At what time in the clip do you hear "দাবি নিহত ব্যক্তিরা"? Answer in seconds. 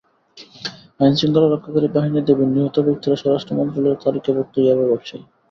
2.27-3.15